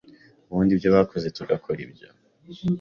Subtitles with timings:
[0.49, 2.07] Ubundi ibyo bakoze tugakora ibyo,